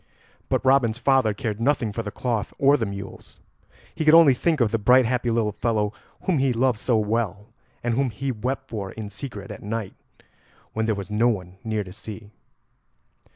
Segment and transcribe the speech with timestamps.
[0.49, 3.37] But Robin's father cared nothing for the cloth or the mules;
[3.93, 5.93] he could only think of the bright happy little fellow
[6.23, 7.49] whom he loved so well,
[7.83, 9.93] and whom he wept for in secret at night
[10.73, 12.31] when there was no one near to see.